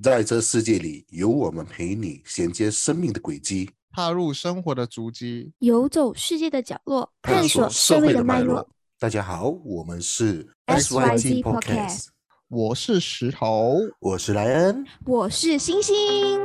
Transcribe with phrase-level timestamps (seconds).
[0.00, 8.66] 在这世界里，有我们陪你衔接生命的轨迹，踏入生活的足迹，游走世界的角落，探索社会会的脉脉络。。
[8.98, 12.06] 大家好，我们是 SYG Podcast，
[12.48, 13.76] 我是石头。
[14.00, 14.82] 我是莱恩。
[15.04, 16.42] 我是星星，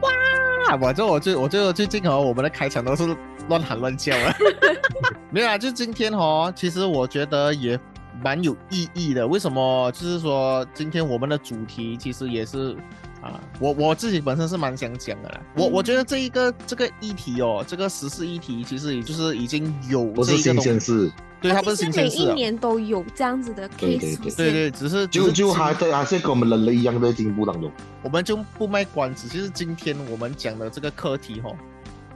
[0.00, 3.16] 哇，我这我最我这最近哦，我们的开场都是
[3.48, 4.34] 乱喊乱叫啊。
[5.30, 7.78] 没有啊，就今天哦，其实我觉得也
[8.22, 9.26] 蛮有意义的。
[9.26, 9.90] 为什么？
[9.92, 12.74] 就是说今天我们的主题其实也是
[13.20, 15.40] 啊，我我自己本身是蛮想讲的啦。
[15.56, 22.34] 我我觉得这一个这个议题哦，这个时事议题其实也就是已经有不是新这一个东鲜事，对，它不是新鲜事啊。
[22.34, 24.36] 年都有这样子的对对 case 出对现。
[24.36, 27.70] 对对，只是只就是就今还在还是跟我们人类一样在进步当中。
[28.02, 29.28] 我们就不卖关子。
[29.28, 31.50] 就是今天我们讲的这个课题哈，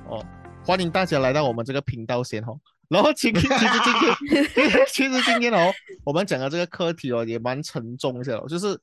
[0.09, 0.25] 哦，
[0.71, 2.57] 欢迎大家来到我们这个频道先哈。
[2.87, 5.69] 然后今 其实今天 其实今天哦，
[6.05, 8.79] 我们讲的这个课题哦也蛮沉重的哦，就是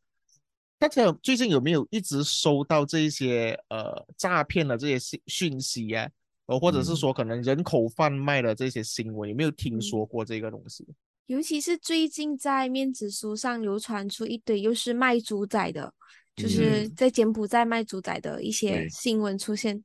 [0.78, 6.06] 大家有最近有没有一直收到这一些呃诈骗的这些信讯息啊？
[6.48, 10.86] 呃，或者是嗯说可能人口贩卖的这些新闻，有没有听说过这个东西？
[11.28, 15.94] 尤其是最近在面子书上流传出一堆又是卖猪仔的，
[16.36, 19.81] 就是嗯在柬埔寨卖猪仔的一些新闻出现。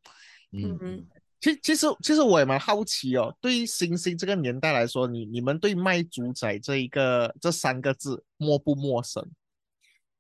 [0.55, 1.07] 嗯嗯，
[1.43, 9.29] 其其实其实我也蛮好奇哦，对于星星这个年代来说，你你们对卖猪仔这一个这三个字陌不陌生？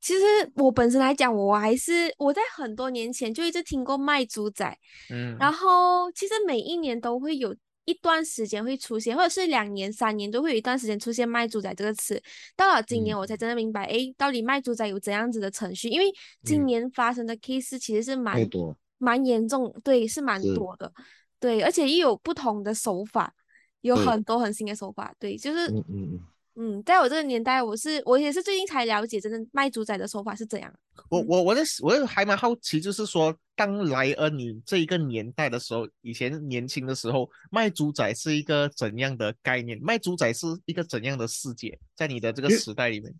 [0.00, 0.20] 其实
[0.56, 4.76] 我本身来讲，我还是我在很多年前就一直听过卖猪仔，
[5.10, 12.20] 嗯，然后其实每一年都会有一段时间会出现，或者是两年、三年都会有一段时间出现“卖猪仔”这个词。
[12.56, 15.88] 到了今年，嗯我才真的明白，哎，到底卖猪仔有怎样子的程序？
[15.88, 16.06] 因为
[16.44, 20.92] 今嗯年发生的 case 其实是蛮太多，蛮严重，对，是蛮多的，
[21.40, 23.34] 对，而且也有不同的手法，
[23.80, 26.20] 有很多很新的手法，对，就是嗯嗯嗯，
[26.54, 30.70] 嗯，在我这个年代，我是我也是最近才了解，真的卖猪仔的手法是怎样。
[30.70, 30.78] 嗯
[31.08, 39.78] 我我我在我也还蛮好奇，就是说，当莱恩你这一个年代的时候，以前年轻的时候，卖猪仔是一个怎样的概念？
[39.82, 41.78] 卖猪仔是一个怎样的世界？
[41.96, 43.14] 在你的这个时代里面，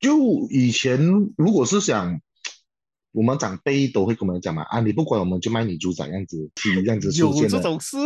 [0.00, 0.18] 就
[0.50, 0.98] 以前
[1.36, 2.20] 如果是想，
[3.16, 7.48] 我们长辈都会跟我们讲嘛，啊，你不管我们就卖你猪仔这样子，这样子有出现的。
[7.48, 7.96] 这种事？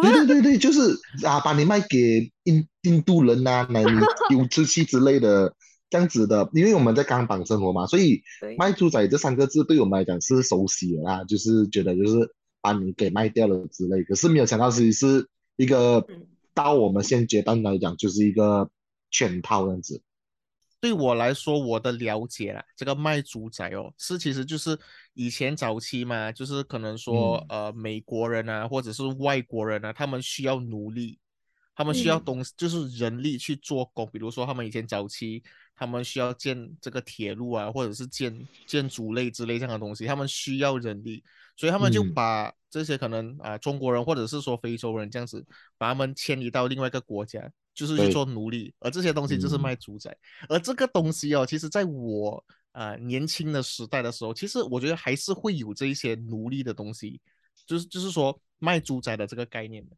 [0.00, 0.96] 对对对对，就是
[1.26, 5.52] 啊，把你卖给印印度人呐、那你丢出去之类的，
[5.90, 6.48] 这样子的。
[6.54, 14.04] 因为我们在钢板生活嘛，所以对卖猪仔这三个字对我们来讲是熟悉的啦，就是觉得就是把你给卖掉了之类。
[14.04, 16.22] 可是没有想到，其实是一个嗯
[16.54, 18.70] 到我们现阶段来讲，就是一个
[19.10, 20.00] 圈套这样子。
[20.82, 24.76] 对我来说，我的了解啦，这个卖猪仔哦，是其实就是
[25.14, 31.20] 以前早期嘛，就是可能说、呃美国人啊，或者是外国人啊，他们需要奴隶，
[31.76, 32.24] 他们需要嗯。
[32.24, 34.10] 东西，就是人力去做工。
[34.12, 35.40] 比如说他们以前早期，
[35.76, 41.22] 他们需要建这个铁路啊，或者是建建筑类之类这样的东西，他们需要人力，
[41.56, 42.12] 所以他们就嗯。
[42.12, 45.46] 把这些可能啊、中国人或者是说非洲人这样子，
[45.78, 50.14] 把他们迁移到另外一个国家，就是去做奴隶，而这些东西就是嗯卖猪仔。
[50.48, 57.20] 而这个东西哦，其实在我呃年轻的时代的时候，其实我觉得还是会有这一些奴隶的东西，
[57.66, 59.96] 就是就是说卖猪仔的这个概念的，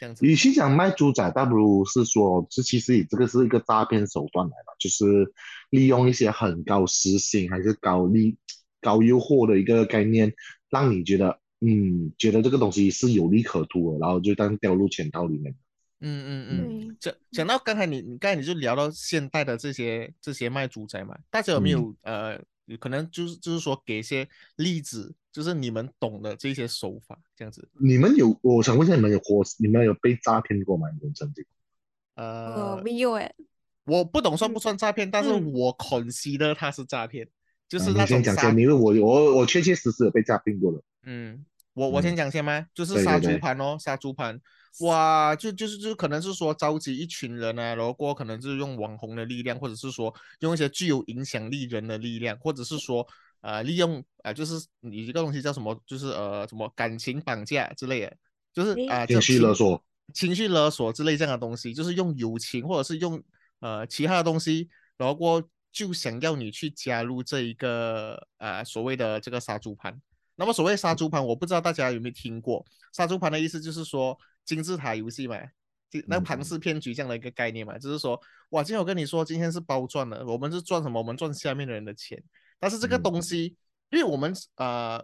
[0.00, 0.26] 这样子。
[0.26, 5.32] 与其讲卖猪仔，倒不如是说，这其实这个是一个诈骗手段来的，就是
[5.70, 8.36] 利用一些很高时薪还是高利、
[8.80, 10.32] 高诱惑的一个概念，
[10.70, 15.54] 让你觉得，嗯，觉得这个东西是有利可图的，然后就这样掉入圈套里面。
[16.02, 16.78] 嗯嗯嗯。
[16.88, 27.68] 对讲讲到刚才你你刚才你就聊到现代的这些这些卖猪仔嘛，大家有没有、呃有可能就是就是说给一些例子，就是你们懂的这些手法这样子。
[27.72, 30.88] 你们有，我想问一下，你们有过，你们有被诈骗过吗？
[30.90, 31.44] 你们曾经？
[32.14, 33.34] 呃呃，没有哎，
[33.84, 37.28] 我不懂算不算诈骗，但是嗯我 consider 它是诈骗，
[37.68, 40.80] 就是啊那种先讲先，因为我我我确确实实有被诈骗过的。
[41.02, 42.68] 嗯，我我嗯先讲先吗？
[42.72, 44.40] 就是杀对对对猪盘哦，杀猪盘，
[44.80, 53.06] 哇，就就是就可能是说召集一群人啊，然后过可能就是用网红的力量，或者是说用一些具有影响力人的力量，或者是说
[53.42, 58.16] 呃利用啊、呃就是你一个东西叫什么，就是呃什么感情绑架之类的，
[58.52, 63.22] 就是啊、情绪勒索，情绪勒索之类这样的东西，就是用友情或者是用
[63.60, 70.00] 呃其他的东西，然后过就想要你去加入这一个呃所谓的这个杀猪盘。
[70.42, 72.66] 那么所谓杀猪盘，我不知道大家有没有听过？
[72.92, 75.38] 杀猪盘的意思就是说金字塔游戏嘛，
[75.88, 80.98] 就那嗯庞氏骗局这样的一个概念嘛，就是说哇，今天我跟你说今天是包赚的，我们是赚什么？
[80.98, 82.20] 我们赚下面的人的钱。
[82.58, 83.56] 但是这个嗯东西，
[83.90, 85.00] 因为我们呃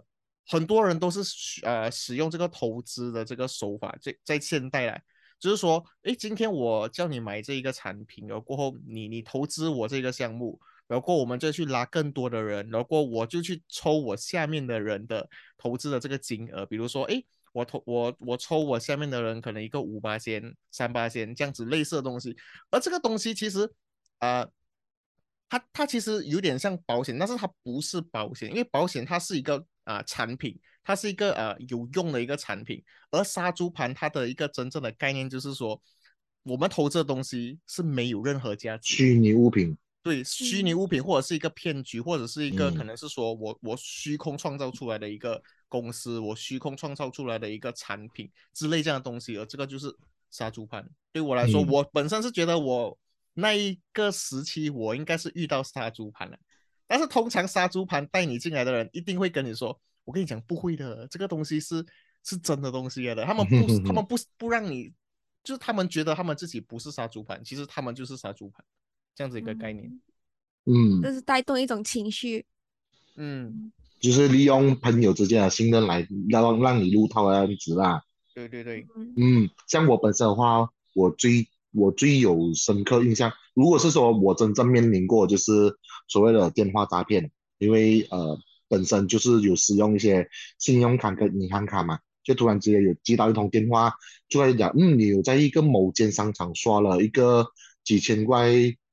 [0.48, 1.20] 很多人都是
[1.62, 5.00] 呃使用这个投资的这个手法，在在现代来，
[5.38, 22.36] 就是说，诶，今天我叫你买这一个产品，然后过后你你投资我这个项目，然后我们再去拉更多的人，然后我就去抽我下面的人的投资的这个金额，比如说，诶，我投我我抽我下面的人可能一个五八仙、三八仙这样子类似的东西，
[22.70, 23.70] 而这个东西其实，
[24.18, 24.50] 呃。
[25.50, 30.54] 它它其实有点像保险，但是它不是保险，因为保险它是一个啊、产品，
[30.84, 35.80] 它是一个呃有用的一个产品，而杀猪盘它的一个真正的概念就是说，
[36.42, 40.78] 我们投这东西是没有任何价值，虚拟物品，对虚拟嗯。
[40.78, 42.86] 物品或者是一个骗局，或者是一个可嗯。
[42.86, 49.94] 能是说我我虚空创造出来的一个公司，我虚空创造出来的一个产品之类这样的东西，而这个就是
[50.30, 50.88] 杀猪盘。
[51.12, 51.68] 对我来说，嗯。
[51.68, 52.98] 我本身是觉得我
[53.34, 56.38] 那一个时期我应该是遇到杀猪盘了，
[56.86, 61.84] 但是通常杀猪盘带你进来的人一定会跟你说，我跟你讲不会的，这个东西是
[62.24, 64.92] 是真的东西来的，他们不他们 不不让你，
[65.44, 68.64] 就是他们觉得他们自己不是杀猪盘，其实他们就是杀猪盘，
[69.18, 69.90] 这样子一个概念。
[70.64, 72.46] 嗯，嗯，就是带动一种情绪。
[73.16, 78.04] 嗯，就是利用朋友之间的信任来让让你入套的样子啦。
[78.32, 85.52] 对对对，嗯嗯，像我本身的话，我最我最有深刻印象，如果是说我真正面临过就是
[86.06, 87.28] 所谓的电话诈骗，
[87.58, 88.38] 因为呃
[88.68, 90.28] 本身就是有使用一些
[90.60, 93.92] 信用卡跟银行卡嘛，就突然之间有接到一通电话，
[94.28, 97.48] 就在讲，嗯，你有在一个某间商场刷了一个
[97.82, 98.48] 几千块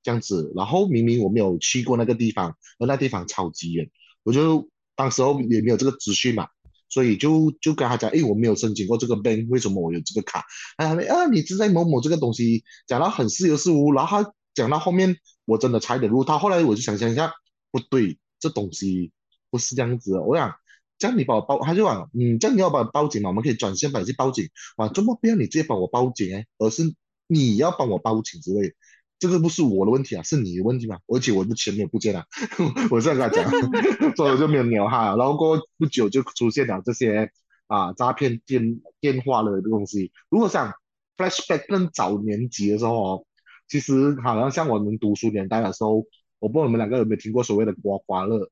[0.05, 3.89] 这样子，然后明明我没有去过那个地方，而那地方超级远，
[4.21, 6.47] 我就当时候也没有这个资讯嘛。
[6.87, 10.45] 所以就就跟他讲，诶，我没有申请过这个 bank，为什么我有这个卡？
[10.77, 16.37] 啊，啊，你是在某某这个东西讲到很似有似无，然后他讲到后面，我真的差一点入套。
[16.37, 17.33] 后来我就想想一下，
[17.71, 19.11] 不对，这东西
[19.49, 20.19] 不是这样子。
[20.19, 20.53] 我想，
[20.99, 24.47] 这样你帮我报，他就讲，嗯，这样你要帮我报警嘛，我们可以转线帮你去报警。
[24.77, 26.83] 哇，怎么不要你直接帮我报警，而是
[27.27, 28.75] 你要帮我报警之类。
[29.19, 30.99] 这个不是我的问题啊，是你的问题嘛？
[31.07, 32.25] 而且我的钱没有不见了，
[32.91, 33.49] 我这样跟他讲，
[34.15, 35.15] 所以我就没有鸟他。
[35.15, 37.31] 然后过不久就出现了这些
[37.67, 40.11] 啊诈骗电电话的东西。
[40.29, 40.73] 如果想
[41.17, 43.25] flashback 更早年级的时候哦，
[43.67, 46.05] 其实好像像我们读书年代的时候，
[46.39, 48.49] 我不知道你们两个有没有听过所谓的刮刮乐？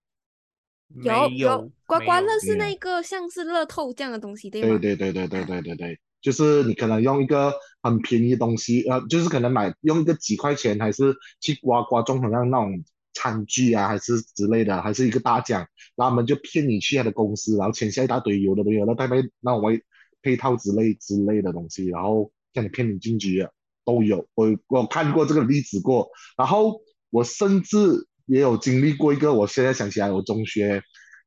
[1.02, 4.78] 有有刮刮乐是那个像是乐透这样的东西，对对吗？
[4.80, 7.54] 对对对对对对对，就是你可能用一个
[7.84, 12.84] 很便宜的东西，呃，就是可能买用一个几块钱，还是去刮刮中好像那种
[13.14, 15.60] 餐具啊，还是之类的，还是一个大奖，
[15.96, 19.84] 然后他们就骗你去他的公司，然后签下一大堆有的没有的，大概那种为
[20.22, 23.48] 配套之类之类的东西，然后叫你骗你进去
[23.86, 30.82] 都有，我我看过这个例子过，然后我甚至也有经历过一个，我现在想起来，我中学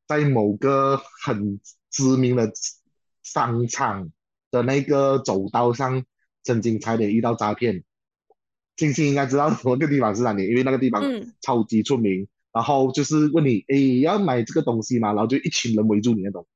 [0.08, 1.60] 在某个很
[1.90, 2.50] 知名的
[3.22, 4.10] 商场
[4.50, 6.04] 的那个走道上，
[6.43, 7.84] 曾经差点遇到诈骗。
[8.76, 12.28] 星星应该知道那个地方是哪里，因为那个地方嗯超级出名。
[12.52, 15.08] 然后就是问你，哎，要买这个东西吗？
[15.08, 16.46] 然后就一群人围住你那种，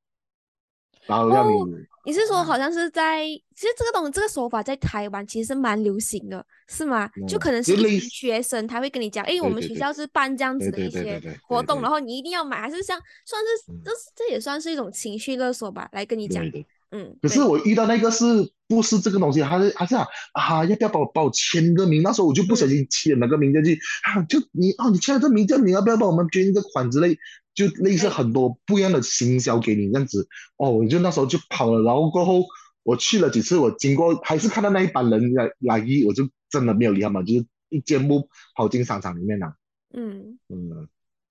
[1.05, 1.69] 然后让你，哦
[2.03, 3.23] 你是说好像是在，
[3.55, 7.07] 其实这个东这个手法在台湾其实是蛮流行的，是吗？
[7.27, 16.67] 就嗯可能是一群学生，他会跟你讲，哎，我们学校是办这样子的一些活动，然后你一定要买，还是像算是嗯这是这也算是一种情绪勒索吧，来跟你讲对，对。
[16.91, 18.25] 嗯，可是我遇到那个是
[18.67, 19.39] 不是这个东西？
[19.41, 22.01] 他是他是啊啊，要不要帮我帮我签个名？
[22.03, 27.17] 那时候我就不小心签了个名进去啊，就你哦，你签了这名，叫你要不要帮我们捐一个款之类，
[27.55, 30.27] 就类似很多不一样的行销给你这样子。
[30.57, 32.43] 哦，我就那时候就跑了，然后过后
[32.83, 39.53] 我去了几次，我经过还是看到那一班人来来一，我就真的没有理他们，就是一箭步跑进商场里面了。
[39.93, 40.87] 嗯，嗯，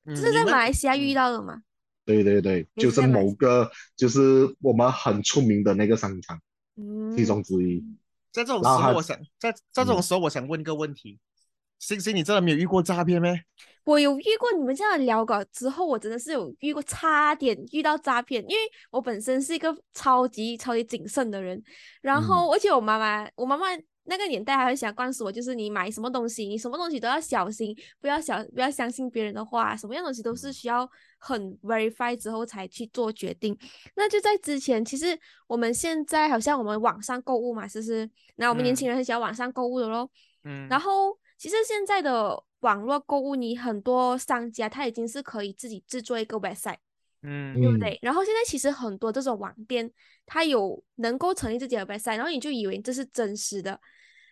[0.06, 1.62] 嗯这是在马来西亚遇嗯到的吗？
[2.14, 6.40] 对对对，就是某个就是我们很出名的那个商场
[6.76, 7.84] 嗯，其中之一。
[8.32, 10.02] 在这种时候，我想在在这种嗯。
[10.02, 11.18] 时候，我想问一个问题：
[11.78, 13.28] 星星，你真的没有遇过诈骗吗？
[13.84, 21.60] 我有遇过你们这样的聊稿之后，我真的是有遇过，差点遇到诈骗，因为我本身是一个超级超级谨慎的人，
[22.02, 23.66] 然后而且我妈妈，我妈妈
[24.10, 33.56] 那个年代还会想灌输我，就是你买什么东西，你什么东西都要小心，不要小不要相信别人的话，什么样东西都是需要很 verify 之后才去做决定。
[33.94, 38.10] 那就在之前，其实我们现在好像我们网上购物嘛，是不是？
[38.34, 40.10] 那我们年嗯轻人很喜欢网上购物的咯。
[40.42, 46.78] 嗯，然后其实现在的网络购物，你很多商家他已经是可以自己制作一个 website，
[47.22, 47.96] 嗯对不嗯对？
[48.02, 49.88] 然后现在其实很多这种网店，
[50.26, 53.80] 它有能够成立自己的 website，然后你就以为这是真实的。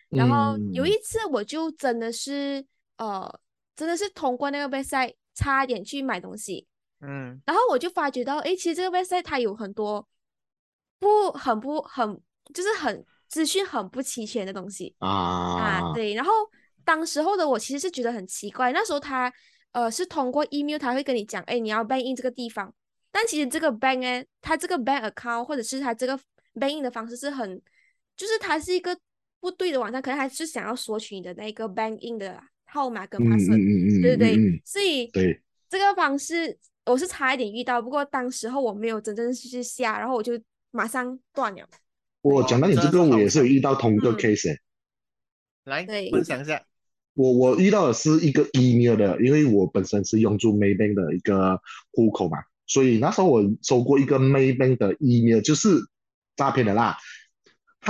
[0.09, 0.87] 然后有嗯。
[0.87, 2.65] 一次我就真的是
[2.97, 3.39] 呃，
[3.75, 6.67] 真的是通过那个 website 差点去买东西，
[7.01, 7.39] 嗯。
[7.45, 10.07] 然后我就发觉到，诶，其实这个 website 它有很多
[10.99, 12.19] 不很不很
[12.53, 16.13] 就是很资讯很不齐全的东西啊，啊，对。
[16.13, 16.31] 然后
[16.83, 19.31] 当时候的我其实是觉得很奇怪，那时候他
[19.71, 22.73] 呃是通过 email 他会跟你讲，诶，你要 bank in 这个地方，
[23.11, 26.17] 但其实这个 bank 呢，它这个 bank account 或者是他这个
[26.55, 27.61] bank in 的方式是很，
[28.17, 28.97] 就是它是一个
[29.39, 40.39] 不对的网站，可能还是想要索取你的那个 bank in 的号码跟嗯 password，、嗯嗯嗯，对对对，所以对，这个方式我是差一点遇到，不过当时候我没有真正去下，然后我就
[40.71, 41.67] 马上断了。
[42.21, 44.59] 我讲到你这个，我也是有遇到同一个嗯 case，、欸
[45.65, 46.63] 来对分享一下。
[47.13, 55.77] 我我遇到的是一个 email 的，因为我本身是用住 Maybank 的一个户口嘛，所以那时候我收过一个 Maybank 的 email，就是
[56.35, 56.97] 诈骗的啦。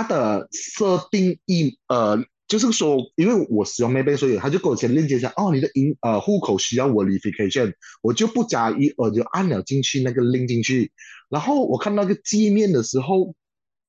[0.02, 10.94] 它的设定一呃，就是说，因为我使用 maybe，所以他就给我先链接一下，哦，你的银呃户口需要 verification，我就不加一，我就按了进去那个 link 进去，
[11.30, 13.36] 然后我看那个界面的时候，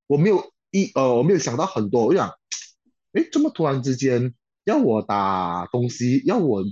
[0.08, 2.28] 我没有一呃，我没有想到很多，我想，
[3.12, 4.34] 诶，这么突然之间。
[4.64, 6.62] 要我打东西，要我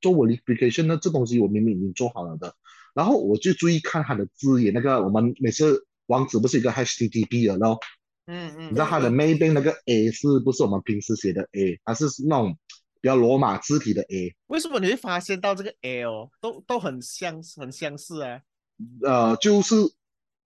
[0.00, 2.54] 做 verification，那这东西我明明已经做好了的。
[2.92, 7.78] 然后我就注意看它的字眼，那个我们每次网址不是一个 HTTP 的咯，
[8.26, 12.56] 嗯嗯，你知道它的 Maybank 那个 A 是不是我们平时写的 A，它是那种
[13.00, 14.34] 比较罗马字体的 A。
[14.48, 18.40] 为什么你会发现到这个 L 都都很相很相似啊？
[19.02, 19.74] 呃，就是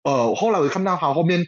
[0.03, 1.45] 呃，后来我看到它后面，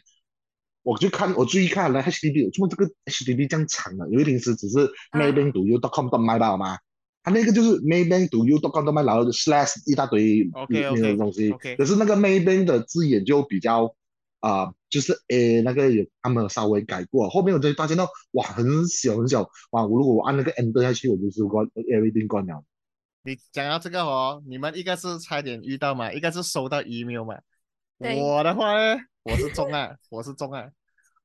[0.81, 4.07] 我就看我注意看了 HDB，怎么这个 HDB 这样长啊？
[4.11, 6.77] 因为平时只是 Maybank 读 u com dot my 吧嘛，
[7.23, 11.51] 它那个就是 Maybank 读 u com dot my，然后 slash 一大堆那个东西。
[11.77, 13.95] 可是那个 Maybank 的字眼就比较
[14.43, 22.63] 啊、呃就是 A 那个有他们有稍微改过，后面我就发现到哇很小很小哇，我如果我按那个 Enter 下去，我就是关 everything 关了。
[23.23, 27.39] 你讲到这个哦，你们一个是差点遇到嘛，一个是收到 email 嘛。
[27.97, 30.69] 我的话呢，我是中啊， 我是中啊。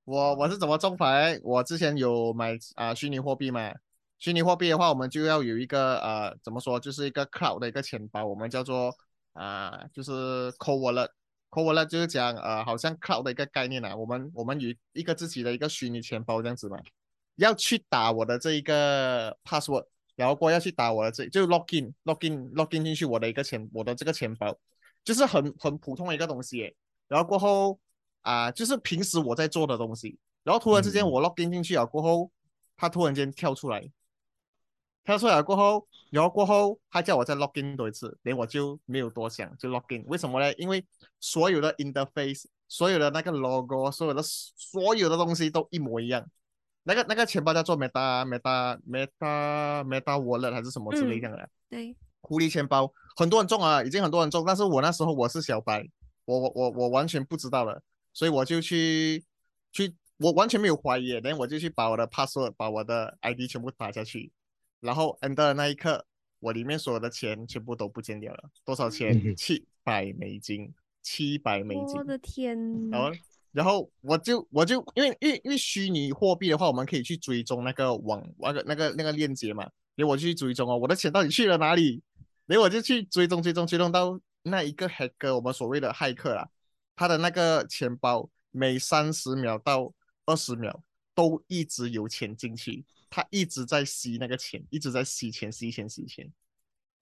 [0.05, 1.39] 我我是怎么中法呢？
[1.43, 3.73] 我之前有买啊、虚拟货币嘛，
[4.19, 8.95] 虚拟货币的话，我们就要有一个呃怎么说，就是一个 cloud 的一个钱包，我们叫做
[9.33, 11.11] 啊、就是 cold wallet。
[11.51, 16.79] Cold wallet 就是讲呃好像 cloud 的一个概念啊，我们我们有一个自己的一个虚拟钱包这样子嘛，
[17.37, 19.87] 要去打我的这一个 password。
[20.17, 24.53] 然后过要去打我的这就 login login login 进去我的一个钱我的这个钱包，
[25.05, 26.75] 就是很很普通的一个东西耶。
[27.07, 27.79] 然后过后
[28.23, 32.33] 啊、就是平时我在做的东西，然后突然之间嗯我 login 进去了过后，
[32.77, 33.89] 它突然间跳出来，
[35.09, 40.05] 跳出来过后，然后过后他叫我再 login 多一次，连我就没有多想就 login。
[40.07, 40.53] 为什么呢？
[40.59, 40.85] 因为
[41.19, 46.29] 所有的 interface，所有的那个 logo，所有的所有的东西都一模一样。
[46.83, 55.89] 那个那个钱包叫做 Meta Meta Meta Meta Wallet 还是什么之类嗯这样的、对，狐狸钱包，很多人中啊，已经很多人中，但是我那时候我是小白，
[56.27, 57.81] 我我我我完全不知道了，
[58.13, 59.25] 所以我就去
[59.73, 64.31] 去，我完全没有怀疑，然后我就去把我的 password 把我的 ID 全部打下去，
[64.81, 66.05] 然后 enter 的那一刻，
[66.41, 69.21] 我里面所有的钱全部都不见掉了，多少嗯钱？
[69.21, 72.05] 哼七百美金，七百美金我。
[72.05, 72.57] 的天，
[72.91, 73.11] 然后，
[73.53, 82.03] 然后我就我就因为因为因为虚拟货币的话，我们可以去追踪那个网那个那个那个链接嘛，然后我就去追踪哦，我的钱到底去了哪里？
[82.47, 86.49] 然后我就去追踪追踪追踪到那一个黑客，我们所谓的骇客啦，
[86.95, 89.93] 他的那个钱包每三十秒到
[90.25, 90.83] 二十秒
[91.15, 96.31] 都一直有钱进去，他一直在吸那个钱，一直在吸钱吸钱吸钱，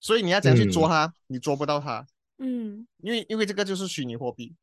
[0.01, 2.07] 所以你要怎样去捉他，你捉不到他，
[2.39, 4.55] 嗯，因为因为这个就是虚拟货币。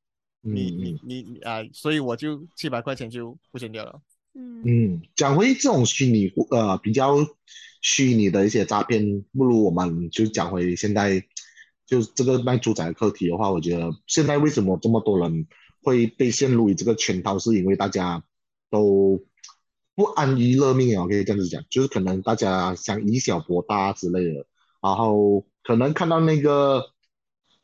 [0.45, 4.01] 你嗯你你你啊、所以我就七百块钱就不见掉了。
[4.33, 7.15] 嗯嗯，讲回这种虚拟呃比较
[7.81, 11.25] 虚拟的一些诈骗，不如我们就讲回现在
[11.85, 15.47] 就这个卖猪仔的课题的话，我觉得现在为什么这么多人
[15.81, 18.21] 会被陷入于这个圈套，是因为大家
[18.69, 19.23] 都
[19.95, 24.45] 不安于乐命啊，可以这样子讲，就是可能大家想以小博大之类的，
[24.81, 26.83] 然后可能看到那个，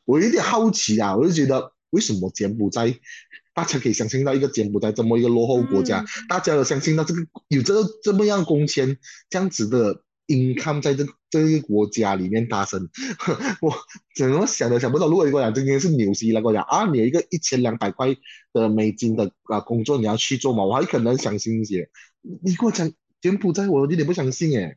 [0.04, 2.94] 我有点好奇啊，我就觉得为什么柬埔寨
[3.52, 6.06] 大家可以相信到一个柬埔寨这么一个落后国家，嗯。
[6.28, 8.96] 大家有相信到这个有这个这么样工签
[9.28, 12.88] 这样子的 income 在这这个国家里面发生，
[13.60, 13.74] 我
[14.14, 15.08] 怎么想都想不到。
[15.08, 18.14] 如果你跟我讲今天是纽西兰，跟我讲啊，你有一个一千两百块
[18.52, 21.88] 的美金的啊工作你要去做嘛，我还可能相信一些。
[22.42, 24.76] 你跟我讲柬埔寨，我有点不相信诶。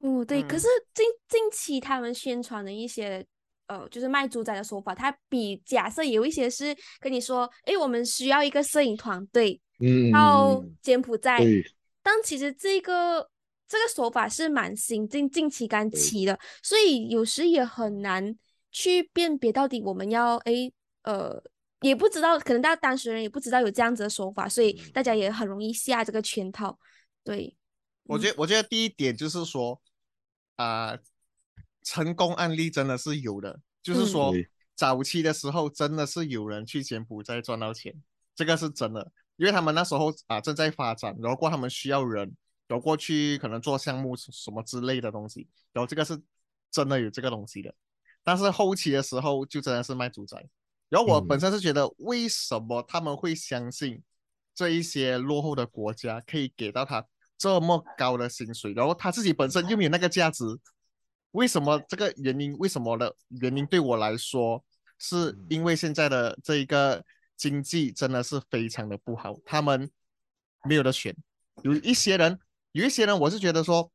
[0.00, 3.24] 哦，对，可嗯是近近期他们宣传的一些
[3.66, 11.40] 呃，就是卖猪仔的说法，它比假设有一些是跟你说，诶，我们需要一个摄影团队嗯，到柬埔寨，
[12.02, 13.28] 但其实这个
[13.68, 18.36] 这个手法是蛮新近近期刚起的，所以有时也很难
[18.70, 21.42] 去辨别到底我们要诶呃。
[21.80, 26.78] 也不知道，可能大家当事人也不知道有这样子的手法，所以大家也很容易下这个圈套。
[27.22, 27.54] 对，
[28.04, 29.78] 我觉得，我觉得第一点就是说，
[30.56, 30.96] 啊，
[31.82, 34.32] 成功案例真的是有的，就是说
[34.74, 37.94] 早期的时候真的是有人去柬埔寨赚到钱，
[38.34, 42.34] 这个是真的，因为他们那时候啊正在发展，然后过他们需要人，
[42.66, 46.20] 然后过去可能做项目什么之类的东西，然后这个是
[46.70, 47.74] 真的有这个东西的，
[48.22, 50.36] 但是后期的时候就真的是卖猪仔。
[50.88, 54.02] 然后我本身是觉得，为什么他们会相信
[54.54, 57.04] 这一些落后的国家可以给到他
[57.36, 58.72] 这么高的薪水？
[58.74, 60.44] 然后他自己本身又没有那个价值？
[61.32, 62.56] 为什么这个原因？
[62.58, 64.64] 为什么的原因对我来说，
[64.98, 67.04] 是因为现在的这一个
[67.36, 69.90] 经济真的是非常的不好，他们
[70.62, 71.16] 没有的选。
[71.62, 72.38] 有一些人，
[72.74, 73.90] 有一些人，我是觉得说，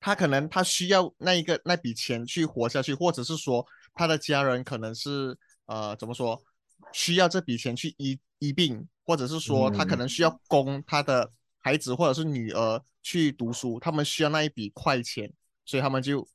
[0.00, 5.38] 他可能他需要那一个那笔钱去活下去，或者是说他的家人可能是。
[5.68, 6.42] 呃，怎么说？
[6.94, 15.30] 需要这笔钱去医医病，或者是说他可能需要供他的孩子或者是女儿去读书，他们需要那一笔快钱，
[15.66, 16.26] 所以他们就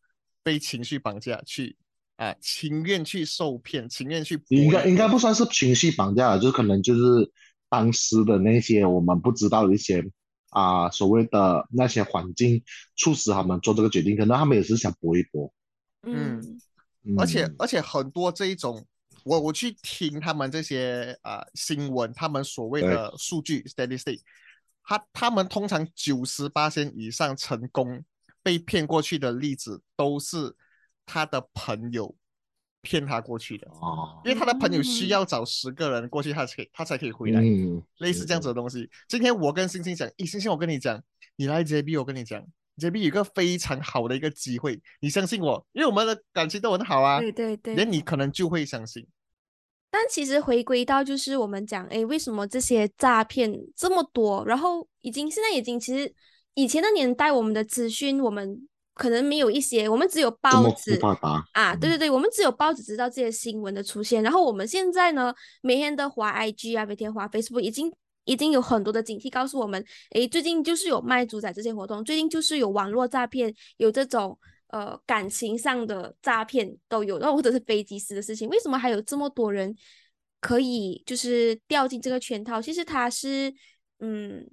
[0.44, 1.76] 被情绪绑架，去
[2.18, 4.40] 啊，情愿去受骗，情愿去。
[4.50, 7.02] 应该应该不算是情绪绑架了，就是可能就是
[7.70, 10.06] 当时的那些我们不知道的一些
[10.54, 12.64] 啊所谓的那些环境
[12.96, 15.54] 促使他们做这个决定，可能他们也是想搏一搏。
[16.04, 16.42] 嗯，
[17.18, 18.86] 而且而且很多这一种。
[19.26, 24.20] 我我去听他们这些啊新闻，他们所谓的数据 statistic，
[24.84, 28.04] 他他们通常九十八线以上成功
[28.42, 30.54] 被骗过去的例子，都是
[31.06, 32.14] 他的朋友
[32.84, 37.42] 骗他过去的哦，因为他的朋友需要找十个人过去，他才他才可以回来，
[37.98, 38.88] 类似这样子的东西。
[39.08, 41.02] 今天我跟星星讲，咦，星星，我跟你讲，
[41.38, 42.46] 你来 JB，我跟你讲。
[42.76, 47.20] 这边有一个非常好的一个机会，你相信我，因为我们的感情都很好啊。
[47.20, 49.06] 对对对，连你可能就会相信。
[49.92, 54.44] 但其实回归到就是我们讲，哎，为什么这些诈骗这么多？
[54.46, 56.12] 然后已经现在已经其实
[56.56, 61.00] 以前的年代，我们的资讯我们可能没有一些，我们只有报纸
[61.54, 64.24] 啊，对对对，我们只有报纸知道这些新闻的出现。
[64.24, 67.92] 然后我们现在呢，每天的滑 IG 啊，每天滑 Facebook，已经。
[68.26, 79.76] 已经有很多的警惕告诉我们，诶，最近就是有卖猪仔这些活动，最近就是有网络诈骗，有这种呃感情上的诈骗都有，然后或者是飞机师的事情，为什么还有这么多人
[80.40, 82.62] 可以就是掉进这个圈套？
[82.62, 83.54] 其实它是
[84.00, 84.50] 嗯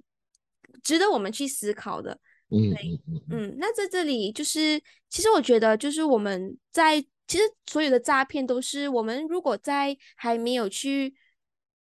[0.83, 2.19] 值得我们去思考的。
[2.51, 2.75] 嗯
[3.29, 11.13] 嗯，那在这里就是，其实我觉得就是我们在其实所有的诈骗都是我们如果在还没有去。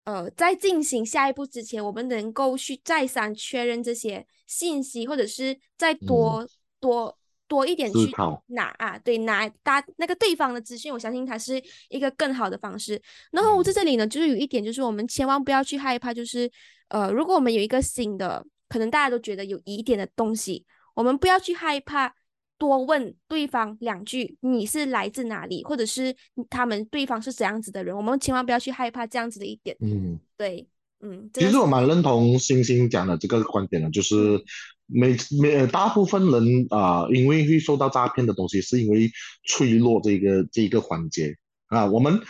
[0.04, 6.44] 呃，在进行下一步之前，我们能够去再三确认这些信息，或者是再多
[6.80, 8.10] 多多一点去
[8.46, 13.00] 拿啊，对，拿搭那个对方的资讯，我相信它是一个更好的方式。
[13.30, 16.50] 然后在这里呢，就是有一点，就是我们千万不要去害怕，就是
[16.88, 22.14] 呃，如果我们有一个新的，可能大家都觉得有疑点的东西，我们不要去害怕。
[22.60, 26.14] 多问对方两句，你是来自哪里，或者是
[26.50, 29.74] 他们对方是怎样子的人，我们千万不要去害怕这样子的一点。
[29.80, 30.68] 嗯，对，
[31.00, 34.44] 嗯，其实我蛮认同星星讲的这个观点的，就是
[34.84, 39.10] 每每大部分人啊，因为会受到诈骗的东西，是因为
[39.44, 41.34] 脆弱这个这一个环节
[41.68, 41.86] 啊。
[41.86, 42.20] 我们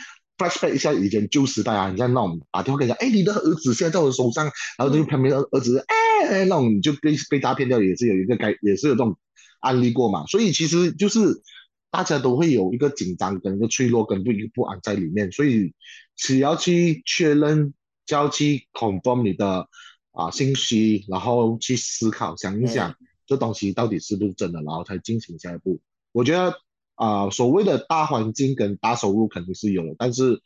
[0.40, 4.44] flashback 一下以前旧时代啊，你像那种打电话跟你讲，哎，你的儿子现在在我手上，
[4.78, 9.16] 然后就旁边的儿子，哎，那种就被被诈骗掉，也是有一个该也是有这种。
[9.62, 11.42] 案例过嘛，所以其实就是
[11.90, 15.74] 大家都会有一个紧张跟一个脆弱跟不不安在里面，所以
[16.16, 17.74] 只要去确认，
[18.06, 19.68] 就要去 confirm 你的
[20.12, 22.94] 啊信息，然后去思考想一想
[23.26, 25.78] 这东西到底是不是真的，然后才进行下一步。
[26.12, 26.54] 我觉得
[27.00, 30.38] 啊，所谓的大环境跟大收入肯定是有的，但是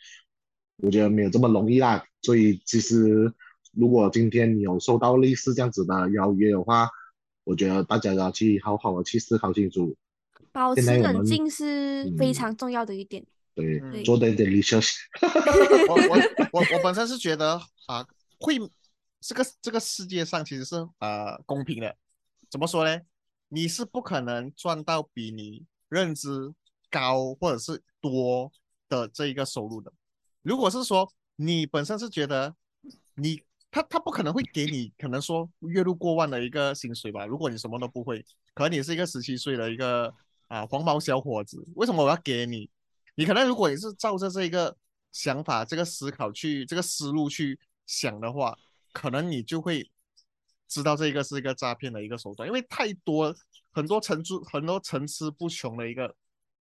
[0.77, 2.07] 我觉得没有这么容易啦。
[2.23, 3.35] 所以其实
[3.73, 6.89] 如果今天你有收到类似这样子的邀约的话，
[7.43, 9.97] 我觉得大家要去好好的去思考清楚，
[10.53, 13.27] 保持冷静是非常重要的一点。
[13.57, 14.95] 对，做点点 research。
[15.91, 16.17] 我我
[16.55, 18.07] 我我本身是觉得啊，
[18.39, 18.61] 会
[19.21, 21.97] 这个这个世界上其实是呃公平的。
[22.49, 23.01] 怎么说呢？
[23.49, 26.29] 你是不可能赚到比你认知
[26.91, 28.51] 高或者是多
[28.89, 29.93] 的这一个收入的。
[30.43, 32.55] 如果是说你本身是觉得
[33.15, 33.41] 你。
[33.75, 37.27] 他他不可能会给你可能说月入过万的一个薪水吧？
[37.27, 40.15] 如果你什么都不会，可能你是一个十七岁的一个
[40.47, 42.71] 啊黄毛小伙子，为什么我要给你？
[43.17, 44.77] 你可能如果你是照着这一个
[45.11, 48.57] 想法、这个思考去这个思路去想的话，
[48.93, 49.91] 可能你就会
[50.69, 53.35] 知道这个是一个诈骗的一个手段，因为太多
[53.75, 56.15] 很多层出很多层出不穷的一个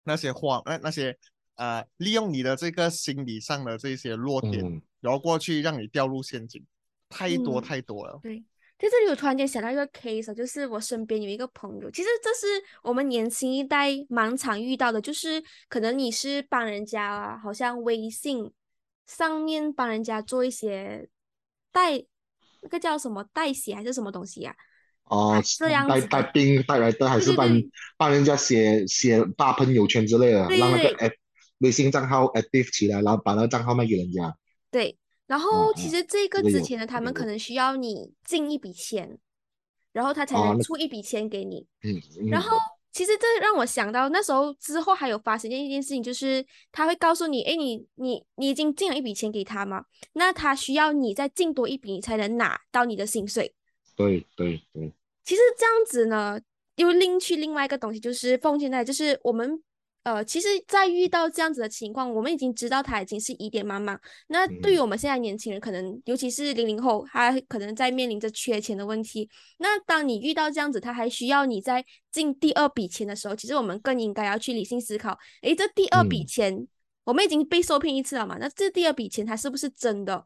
[0.03, 1.15] 那些话，那那些。
[1.55, 6.65] 呃、利用你的这个心理上的这些弱点，嗯然后过去让你掉入陷阱，
[7.09, 8.19] 太多嗯太多了。
[8.23, 8.43] 对，
[8.79, 12.47] 在这里我突然间想到一个 case，啊就是我身边有一个朋友，其实这是
[12.81, 18.51] 我们年轻一代蛮常遇到的，就是可能你是帮人家啊，好像微信
[19.05, 21.07] 上面帮人家做一些
[21.71, 22.03] 代，
[22.61, 24.55] 那个叫什么代写还是什么东西呀、
[25.05, 27.49] 哦啊这样带带兵带来的还是帮
[27.97, 31.13] 帮人家写写发朋友圈之类的，对让那个对 app
[31.59, 34.35] 微信账号 active 起来，然后把那个账号卖给人家。
[34.71, 39.17] 对，然后哦其实这个之前呢，他们可能需要你进一笔钱，
[39.91, 41.65] 然后他才能出一笔钱给你。
[41.83, 42.57] 嗯，嗯然后
[42.91, 53.53] 其实这让我想到那时候之后还有发生一件事情，就是他会告诉你，哎，你你你已经进了一笔钱给他嘛，那他需要你再进多一笔，你才能拿到你的薪水。
[53.95, 54.91] 对对对，
[55.23, 56.39] 其实这样子呢，
[56.75, 59.62] 又另去另外一个东西，就是奉献在，就是我们
[60.03, 63.97] 呃，其实，在遇到这样子的情况，我们已经知道他已经是疑点茫茫。
[64.27, 69.29] 那对于嗯我们现在年轻人，可能尤其是零零后，他可能在面临着缺钱的问题。
[69.60, 76.67] 那当你遇到这样子，他还需要你在进第二笔钱的时候，其实我们更应该要去理性思考，诶，这第二笔嗯钱，
[77.06, 78.38] 我们已经被受骗一次了嘛？
[78.38, 80.25] 那这第二笔钱，它是不是真的？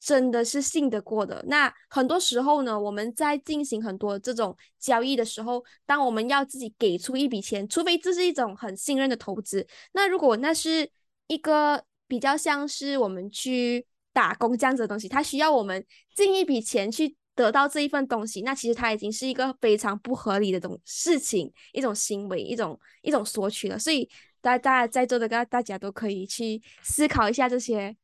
[0.00, 1.44] 真的是信得过的。
[1.48, 10.88] 那很多时候呢，我们在进行很多这种交易的时候，当我们要自己给出一笔钱，除非这是一种很信任的投资，那如果那是
[11.26, 23.78] 一个比较像是我们去打工这样子的东西，它需要我们进一笔钱去得到这一份东西，那其实它已经是一个非常不合理的东事情，一种行为，一种一种索取了。
[23.78, 24.08] 所以
[24.40, 27.94] 大大家在座的大大家都可以去思考一下这些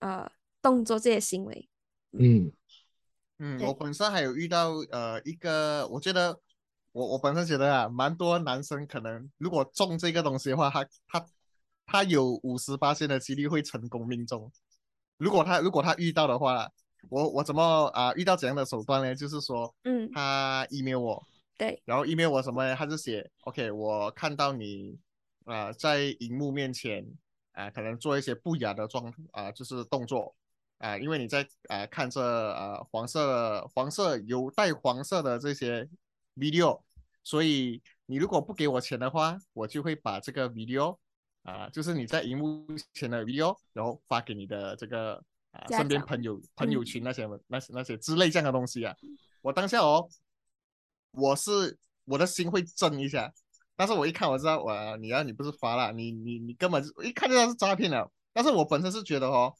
[0.00, 0.30] 呃
[0.68, 1.68] 动作、这些行为。
[2.12, 2.52] 嗯
[3.38, 6.40] 嗯，我本身还有遇到呃一个，我觉得
[6.92, 11.26] 我我本身觉得啊，蛮多男生可能如果中这个东西的话，他他
[11.86, 14.50] 他有五十八的几率会成功命中。
[15.16, 16.68] 如果他如果他遇到的话，
[17.08, 19.14] 我我怎么啊、遇到怎样的手段呢？
[19.14, 21.24] 就是说嗯，他 email 我，
[21.56, 22.74] 对，然后 email 我什么呢？
[22.74, 24.98] 他就写 OK，我看到你
[25.44, 27.06] 啊、在荧幕面前
[27.52, 30.34] 啊、可能做一些不雅的状啊、就是动作
[30.78, 35.88] 啊、因为你在啊、看这呃黄色黄色有带黄色的这些
[36.36, 36.80] video，
[37.22, 40.96] 所以你如果不给我钱的话，我就会把这个 video
[41.42, 48.94] 啊、就是你在荧幕前的 video，然后发给你的这个啊、身边朋友朋友嗯群那些那些那些之类这样的东西啊。
[49.40, 50.08] 我当下哦，
[51.12, 53.32] 我是我的心会震一下，
[53.76, 58.10] 但是我一看我知道，我，你要、你不是发了，你你你根本就一看就知道是诈骗了。
[58.32, 59.54] 但是我本身是觉得哦，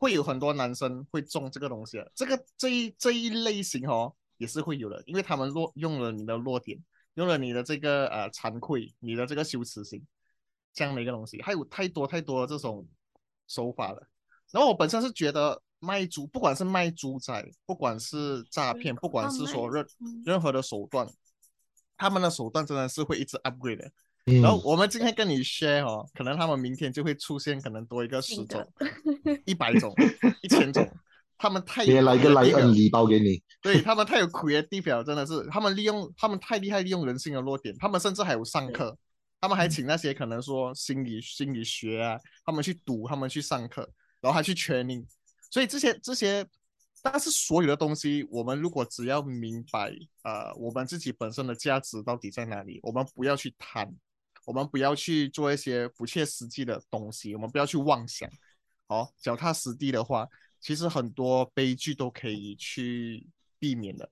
[0.00, 6.82] 会有很多男生会中这个东西的，这个这一这一类型哦也是会有的，因为他们弱用了你的弱点，
[7.16, 10.02] 用了你的这个呃惭愧，你的这个羞耻心，
[10.72, 12.88] 这样的一个东西，还有太多太多这种
[13.46, 14.08] 手法了。
[14.50, 21.06] 然后我本身是觉得卖猪，不管是卖猪仔，不管是诈骗，不管是说任嗯任何的手段，
[21.98, 23.92] 他们的手段真的是会一直 upgrade 的。
[24.26, 28.64] 嗯，然后我们今天跟你 share 哦，可能他们明天就会出现，可能多一个十种、
[29.46, 29.94] 一百种、
[30.42, 30.86] 一千种，
[31.38, 32.58] 他们太别来一个莱 creative 了。
[32.58, 33.42] 恩礼包给你。
[33.62, 38.96] 对 他们太有 creative 了，真的是，他们利用他们太厉害，利用人性的弱点，他们甚至还有上课，
[39.40, 43.88] 他们还请那些可能说心理心理学啊，他们去读，他们去上课，
[44.20, 45.04] 然后还去 training，
[45.50, 46.46] 所以这些这些，
[47.02, 53.90] 但是所有的东西，我们如果只要明白，呃，我们自己本身的价值到底在哪里，我们不要去贪，
[54.44, 58.28] 我们不要去做一些不切实际的东西，我们不要去妄想，
[58.88, 60.28] 好、脚踏实地的话，
[60.60, 63.26] 其实很多悲剧都可以去
[63.58, 64.10] 避免的。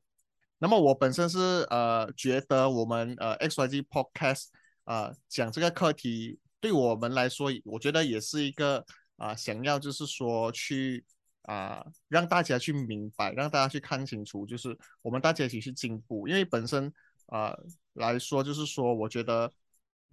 [0.58, 1.38] 那么我本身是
[1.70, 4.46] 呃觉得我们呃 XYZ Podcast
[4.84, 8.84] 呃讲这个课题对我们来说，我觉得也是一个
[9.16, 11.04] 啊、想要就是说去
[11.42, 16.28] 啊、让大家去明白，让大家去看清楚，就是我们大家一起去进步。
[16.28, 16.92] 因为本身
[17.26, 17.56] 啊、
[17.94, 19.52] 来说，就是说我觉得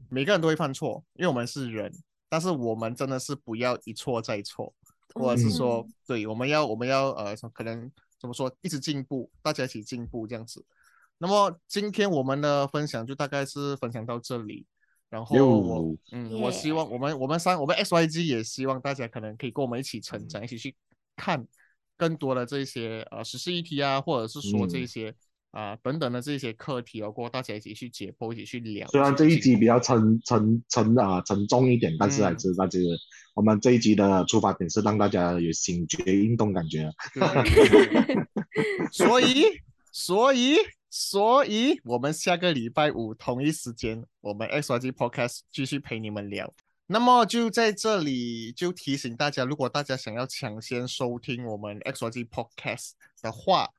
[0.10, 1.91] 每个人都会犯错，因为我们是人，
[2.29, 4.73] 但是我们真的是不要一错再错。
[5.13, 10.65] 或者是说嗯，对，我们要我们要呃，可能怎么说，一直进步，大家一起进步这样子。
[11.19, 14.65] 那么今天我们的分享就大概是分享到这里，
[15.10, 20.75] 然后我哟嗯，我希望我们我们三我们 SYG 也希望大家可能可以跟我们一起成长，一起去
[21.15, 21.47] 看
[21.95, 25.15] 更多的这些呃时事议题啊，或者是说这嗯
[25.55, 28.87] 些啊、等等的这些课题啊，过后大家一起去解剖，一起去聊。
[28.89, 32.79] 虽然这一集比较沉沉沉啊沉重一点，但是还嗯是大家
[33.33, 36.91] 我们这一集的出发点是让大家有醒觉运动感觉。
[38.91, 39.43] 所以，
[39.91, 40.57] 所以，
[40.89, 46.53] 所以，我们下个礼拜五同一时间，我们 X Y G Podcast 继续陪你们聊。
[46.87, 52.91] 那么就在这里就提醒大家，如果大家想要抢先收听我们 X Y G Podcast
[53.21, 53.69] 的话，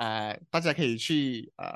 [0.00, 1.66] 呃大家可以去呃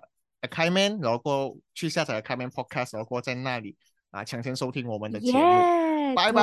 [0.41, 3.77] a c a m a n 然后去下载 a c a m a n podcast 然后在那里
[4.11, 5.39] 啊抢先收听我们的节目。
[6.15, 6.41] 拜拜。